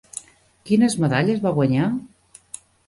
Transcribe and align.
Quines 0.69 0.97
medalles 1.03 1.45
va 1.47 1.55
guanyar? 1.61 1.95